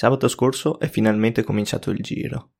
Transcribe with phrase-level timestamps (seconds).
[0.00, 2.52] Sabato scorso è finalmente cominciato il giro.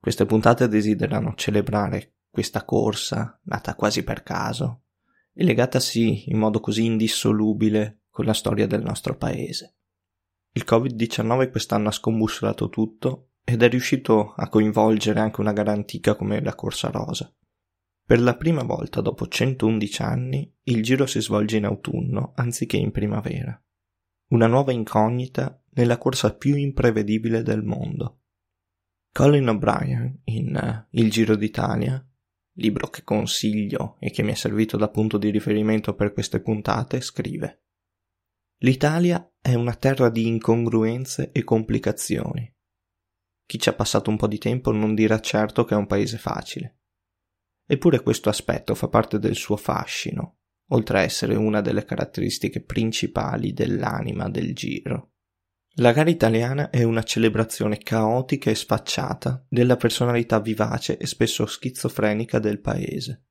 [0.00, 4.84] Queste puntate desiderano celebrare questa corsa, nata quasi per caso,
[5.34, 9.76] e legata sì in modo così indissolubile con la storia del nostro paese.
[10.52, 16.14] Il Covid-19 quest'anno ha scombussolato tutto ed è riuscito a coinvolgere anche una gara antica
[16.14, 17.30] come la Corsa Rosa.
[18.06, 22.90] Per la prima volta dopo 111 anni il giro si svolge in autunno anziché in
[22.90, 23.62] primavera.
[24.28, 28.20] Una nuova incognita nella corsa più imprevedibile del mondo.
[29.12, 32.04] Colin O'Brien in uh, Il Giro d'Italia,
[32.56, 37.00] libro che consiglio e che mi è servito da punto di riferimento per queste puntate,
[37.00, 37.64] scrive
[38.62, 42.50] L'Italia è una terra di incongruenze e complicazioni.
[43.44, 46.16] Chi ci ha passato un po' di tempo non dirà certo che è un paese
[46.16, 46.78] facile.
[47.66, 53.52] Eppure questo aspetto fa parte del suo fascino, oltre a essere una delle caratteristiche principali
[53.52, 55.11] dell'anima del giro.
[55.76, 62.38] La gara italiana è una celebrazione caotica e sfacciata della personalità vivace e spesso schizofrenica
[62.38, 63.22] del paese.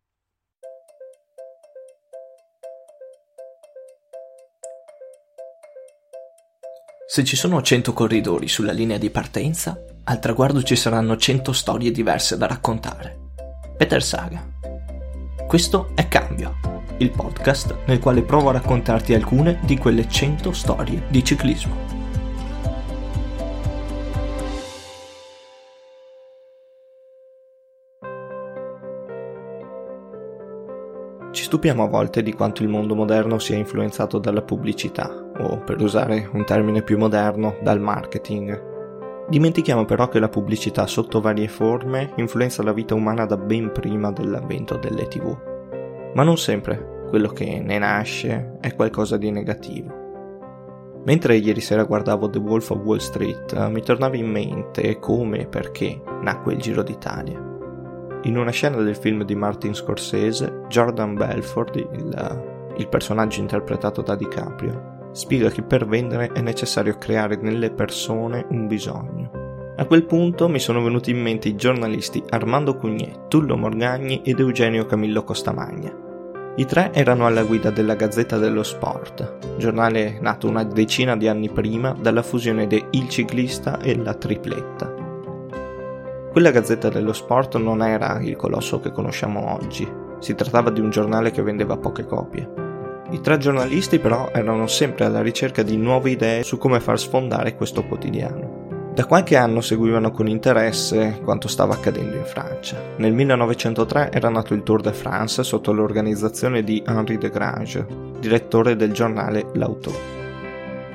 [7.06, 11.92] Se ci sono 100 corridori sulla linea di partenza, al traguardo ci saranno 100 storie
[11.92, 13.34] diverse da raccontare.
[13.78, 14.50] Peter Saga.
[15.46, 16.56] Questo è Cambio,
[16.98, 21.91] il podcast nel quale provo a raccontarti alcune di quelle 100 storie di ciclismo.
[31.52, 36.30] Stupiamo a volte di quanto il mondo moderno sia influenzato dalla pubblicità, o per usare
[36.32, 39.28] un termine più moderno, dal marketing.
[39.28, 44.14] Dimentichiamo però che la pubblicità sotto varie forme influenza la vita umana da ben prima
[44.14, 45.38] dell'avvento delle tv.
[46.14, 49.94] Ma non sempre quello che ne nasce è qualcosa di negativo.
[51.04, 55.48] Mentre ieri sera guardavo The Wolf of Wall Street, mi tornava in mente come e
[55.48, 57.51] perché nacque il Giro d'Italia.
[58.24, 64.16] In una scena del film di Martin Scorsese, Jordan Belford, il, il personaggio interpretato da
[64.16, 69.74] DiCaprio, spiega che per vendere è necessario creare nelle persone un bisogno.
[69.76, 74.40] A quel punto mi sono venuti in mente i giornalisti Armando Cugnet, Tullo Morgagni ed
[74.40, 75.92] Eugenio Camillo Costamagna.
[76.58, 81.50] I tre erano alla guida della Gazzetta dello Sport, giornale nato una decina di anni
[81.50, 84.91] prima dalla fusione de Il Ciclista e La Tripletta.
[86.32, 89.86] Quella Gazzetta dello Sport non era il colosso che conosciamo oggi,
[90.20, 92.50] si trattava di un giornale che vendeva poche copie.
[93.10, 97.58] I tre giornalisti però erano sempre alla ricerca di nuove idee su come far sfondare
[97.58, 98.92] questo quotidiano.
[98.94, 102.78] Da qualche anno seguivano con interesse quanto stava accadendo in Francia.
[102.96, 107.86] Nel 1903 era nato il Tour de France sotto l'organizzazione di Henri de Grange,
[108.20, 109.92] direttore del giornale L'Auto.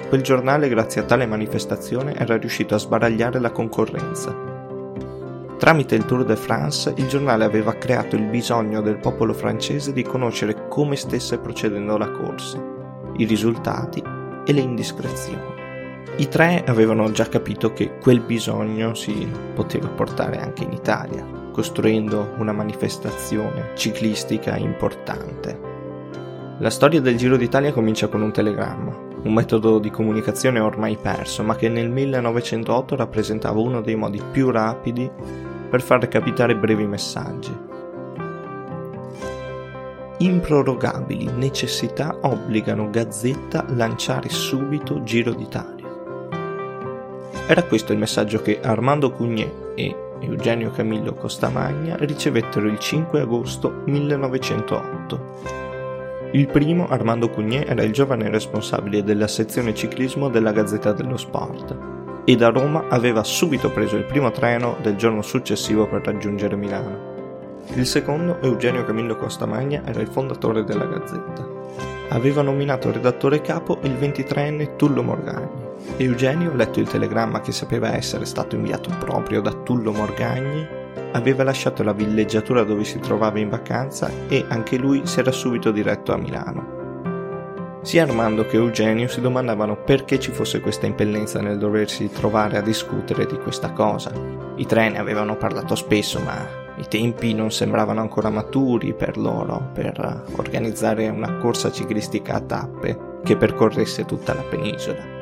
[0.09, 4.55] Quel giornale, grazie a tale manifestazione, era riuscito a sbaragliare la concorrenza
[5.59, 10.03] Tramite il Tour de France il giornale aveva creato il bisogno del popolo francese di
[10.03, 12.62] conoscere come stesse procedendo la corsa,
[13.17, 14.03] i risultati
[14.45, 15.55] e le indiscrezioni.
[16.19, 22.34] I tre avevano già capito che quel bisogno si poteva portare anche in Italia, costruendo
[22.37, 25.59] una manifestazione ciclistica importante.
[26.59, 31.43] La storia del Giro d'Italia comincia con un telegramma, un metodo di comunicazione ormai perso,
[31.43, 35.10] ma che nel 1908 rappresentava uno dei modi più rapidi
[35.69, 37.75] per far capitare brevi messaggi.
[40.19, 45.84] Improrogabili necessità obbligano Gazzetta a lanciare subito Giro d'Italia.
[47.47, 53.83] Era questo il messaggio che Armando Cugnet e Eugenio Camillo Costamagna ricevettero il 5 agosto
[53.84, 55.66] 1908.
[56.33, 61.77] Il primo, Armando Cugnet, era il giovane responsabile della sezione ciclismo della Gazzetta dello Sport
[62.25, 67.15] e da Roma aveva subito preso il primo treno del giorno successivo per raggiungere Milano.
[67.75, 71.49] Il secondo, Eugenio Camillo Costamagna, era il fondatore della Gazzetta.
[72.09, 75.65] Aveva nominato redattore capo il 23enne Tullo Morgagni.
[75.97, 81.83] Eugenio, letto il telegramma che sapeva essere stato inviato proprio da Tullo Morgagni, aveva lasciato
[81.83, 86.17] la villeggiatura dove si trovava in vacanza e anche lui si era subito diretto a
[86.17, 86.75] Milano.
[87.83, 92.61] Sia Armando che Eugenio si domandavano perché ci fosse questa impellenza nel doversi trovare a
[92.61, 94.11] discutere di questa cosa.
[94.57, 100.25] I treni avevano parlato spesso, ma i tempi non sembravano ancora maturi per loro per
[100.37, 105.16] organizzare una corsa ciclistica a tappe che percorresse tutta la penisola.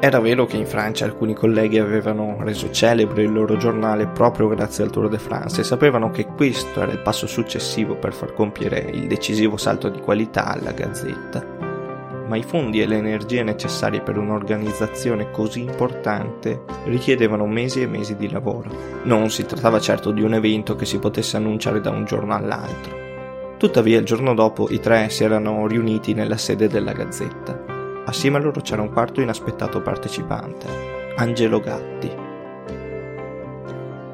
[0.00, 4.84] Era vero che in Francia alcuni colleghi avevano reso celebre il loro giornale proprio grazie
[4.84, 8.78] al Tour de France e sapevano che questo era il passo successivo per far compiere
[8.78, 11.58] il decisivo salto di qualità alla Gazzetta
[12.28, 18.16] ma i fondi e le energie necessarie per un'organizzazione così importante richiedevano mesi e mesi
[18.16, 18.70] di lavoro.
[19.04, 23.56] Non si trattava certo di un evento che si potesse annunciare da un giorno all'altro.
[23.56, 27.77] Tuttavia il giorno dopo i tre si erano riuniti nella sede della Gazzetta.
[28.08, 30.66] Assieme a loro c'era un quarto inaspettato partecipante,
[31.16, 32.10] Angelo Gatti.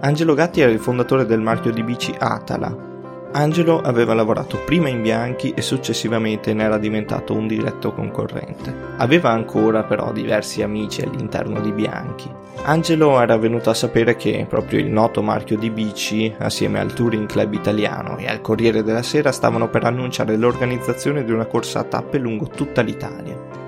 [0.01, 2.93] Angelo Gatti era il fondatore del marchio di bici Atala,
[3.37, 8.75] Angelo aveva lavorato prima in Bianchi e successivamente ne era diventato un diretto concorrente.
[8.97, 12.29] Aveva ancora però diversi amici all'interno di Bianchi.
[12.65, 17.27] Angelo era venuto a sapere che proprio il noto marchio di bici, assieme al Touring
[17.27, 21.85] Club italiano e al Corriere della Sera, stavano per annunciare l'organizzazione di una corsa a
[21.85, 23.64] tappe lungo tutta l'Italia.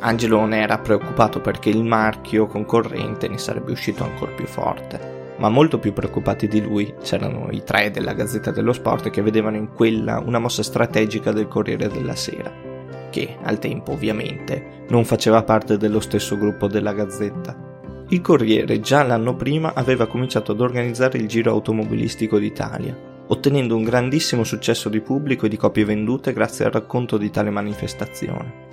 [0.00, 5.48] Angelo ne era preoccupato perché il marchio concorrente ne sarebbe uscito ancora più forte ma
[5.48, 9.72] molto più preoccupati di lui c'erano i tre della Gazzetta dello Sport che vedevano in
[9.72, 12.52] quella una mossa strategica del Corriere della Sera,
[13.10, 17.66] che al tempo ovviamente non faceva parte dello stesso gruppo della Gazzetta.
[18.08, 22.96] Il Corriere già l'anno prima aveva cominciato ad organizzare il Giro Automobilistico d'Italia,
[23.28, 27.50] ottenendo un grandissimo successo di pubblico e di copie vendute grazie al racconto di tale
[27.50, 28.67] manifestazione.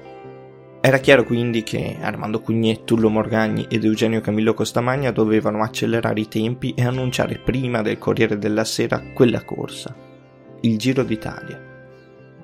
[0.85, 6.27] Era chiaro quindi che Armando Cugnet, Tullo Morgagni ed Eugenio Camillo Costamagna dovevano accelerare i
[6.27, 9.95] tempi e annunciare prima del Corriere della Sera quella corsa,
[10.61, 11.59] il Giro d'Italia.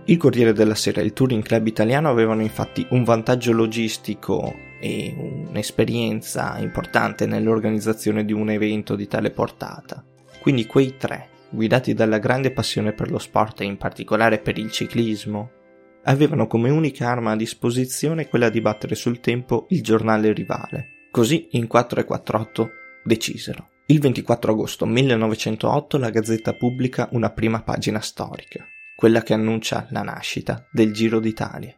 [0.06, 5.14] Il Corriere della Sera e il Touring Club italiano avevano infatti un vantaggio logistico e
[5.48, 10.04] un'esperienza importante nell'organizzazione di un evento di tale portata.
[10.40, 14.72] Quindi quei tre, guidati dalla grande passione per lo sport e in particolare per il
[14.72, 15.60] ciclismo,
[16.04, 21.08] avevano come unica arma a disposizione quella di battere sul tempo il giornale rivale.
[21.12, 22.70] Così in 4 e 48
[23.04, 23.70] decisero.
[23.88, 28.64] Il 24 agosto 1908 la Gazzetta pubblica una prima pagina storica,
[28.96, 31.76] quella che annuncia la nascita del Giro d'Italia.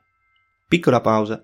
[0.67, 1.43] Piccola pausa.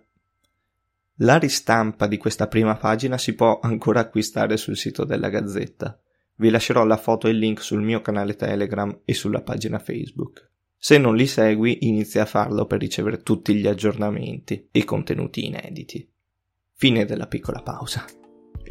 [1.22, 6.00] La ristampa di questa prima pagina si può ancora acquistare sul sito della Gazzetta.
[6.36, 10.49] Vi lascerò la foto e il link sul mio canale Telegram e sulla pagina Facebook.
[10.82, 16.10] Se non li segui, inizia a farlo per ricevere tutti gli aggiornamenti e contenuti inediti.
[16.74, 18.06] Fine della piccola pausa.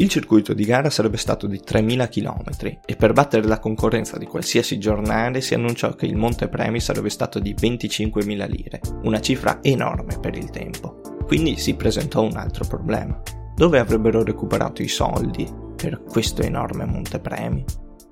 [0.00, 4.24] Il circuito di gara sarebbe stato di 3.000 km e per battere la concorrenza di
[4.24, 10.18] qualsiasi giornale si annunciò che il montepremi sarebbe stato di 25.000 lire, una cifra enorme
[10.18, 11.00] per il tempo.
[11.26, 13.20] Quindi si presentò un altro problema.
[13.54, 15.46] Dove avrebbero recuperato i soldi
[15.76, 17.64] per questo enorme montepremi?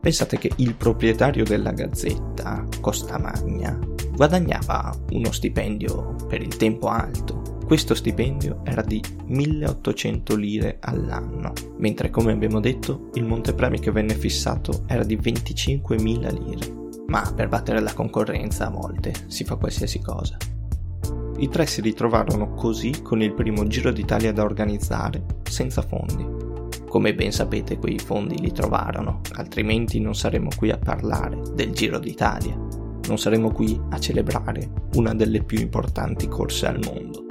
[0.07, 3.77] Pensate che il proprietario della gazzetta, Costamagna,
[4.13, 7.59] guadagnava uno stipendio per il tempo alto.
[7.67, 14.15] Questo stipendio era di 1800 lire all'anno, mentre come abbiamo detto il montepremi che venne
[14.15, 15.99] fissato era di 25.000
[16.41, 16.73] lire.
[17.09, 20.37] Ma per battere la concorrenza a volte si fa qualsiasi cosa.
[21.39, 26.36] I tre si ritrovarono così con il primo Giro d'Italia da organizzare, senza fondi.
[26.97, 31.99] Come ben sapete quei fondi li trovarono, altrimenti non saremmo qui a parlare del Giro
[31.99, 32.57] d'Italia,
[33.07, 37.27] non saremmo qui a celebrare una delle più importanti corse al mondo,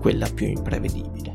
[0.00, 1.32] quella più imprevedibile.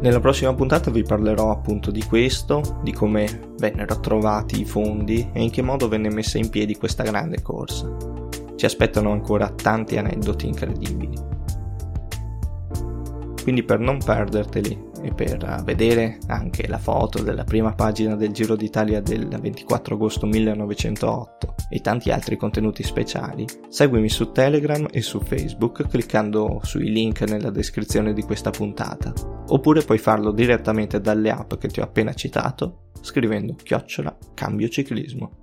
[0.00, 5.40] Nella prossima puntata vi parlerò appunto di questo, di come vennero trovati i fondi e
[5.40, 7.96] in che modo venne messa in piedi questa grande corsa.
[8.56, 11.29] Ci aspettano ancora tanti aneddoti incredibili.
[13.42, 18.54] Quindi per non perderteli e per vedere anche la foto della prima pagina del Giro
[18.54, 25.20] d'Italia del 24 agosto 1908 e tanti altri contenuti speciali, seguimi su Telegram e su
[25.20, 29.12] Facebook cliccando sui link nella descrizione di questa puntata,
[29.48, 35.39] oppure puoi farlo direttamente dalle app che ti ho appena citato scrivendo chiocciola cambio ciclismo.